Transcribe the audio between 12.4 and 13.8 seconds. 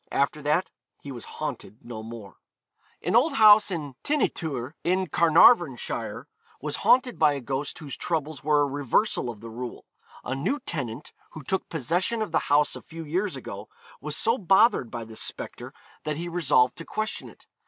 house a few years ago,